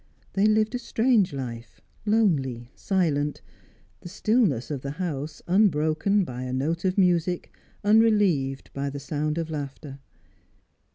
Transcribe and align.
They 0.33 0.47
lived 0.47 0.73
a 0.73 0.79
strange 0.79 1.31
life, 1.31 1.79
lonely, 2.07 2.71
silent; 2.73 3.43
the 3.99 4.09
stillness 4.09 4.71
of 4.71 4.81
the 4.81 4.93
house 4.97 5.43
unbroken 5.45 6.23
by 6.23 6.41
a 6.41 6.53
note 6.53 6.83
of 6.85 6.97
music, 6.97 7.53
unrelieved 7.83 8.71
by 8.73 8.87
a 8.87 8.97
sound 8.97 9.37
of 9.37 9.51
laughter. 9.51 9.99